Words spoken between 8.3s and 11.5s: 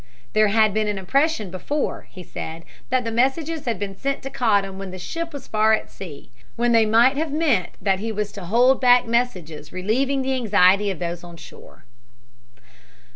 to hold back messages relieving the anxiety of those on